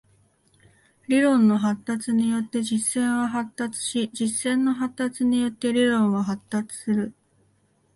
[1.07, 7.13] 理論の発達によって実践は発達し、実践の発達によって理論は発達する。